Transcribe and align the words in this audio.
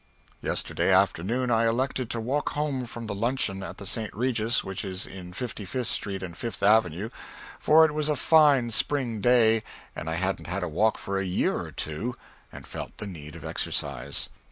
Yesterday 0.41 0.91
afternoon 0.91 1.51
I 1.51 1.67
elected 1.67 2.09
to 2.09 2.19
walk 2.19 2.53
home 2.53 2.87
from 2.87 3.05
the 3.05 3.13
luncheon 3.13 3.61
at 3.61 3.77
the 3.77 3.85
St. 3.85 4.11
Regis, 4.15 4.63
which 4.63 4.83
is 4.83 5.05
in 5.05 5.31
56th 5.31 5.85
Street 5.85 6.23
and 6.23 6.35
Fifth 6.35 6.63
Avenue, 6.63 7.11
for 7.59 7.85
it 7.85 7.93
was 7.93 8.09
a 8.09 8.15
fine 8.15 8.71
spring 8.71 9.19
day 9.21 9.61
and 9.95 10.09
I 10.09 10.15
hadn't 10.15 10.47
had 10.47 10.63
a 10.63 10.67
walk 10.67 10.97
for 10.97 11.19
a 11.19 11.23
year 11.23 11.59
or 11.61 11.71
two, 11.71 12.15
and 12.51 12.65
felt 12.65 12.97
the 12.97 13.05
need 13.05 13.35
of 13.35 13.45
exercise. 13.45 14.29